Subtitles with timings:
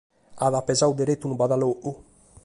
[0.45, 1.89] At pesadu deretu unu badalocu.